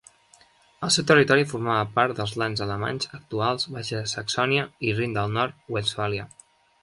El 0.85 0.91
seu 0.93 1.05
territori 1.09 1.43
formava 1.49 1.83
part 1.97 2.15
dels 2.21 2.33
lands 2.43 2.63
alemanys 2.65 3.11
actuals 3.19 3.69
Baixa 3.75 4.01
Saxònia 4.15 4.63
i 4.89 4.95
Rin 5.01 5.15
del 5.19 5.35
Nord-Westfàlia. 5.37 6.27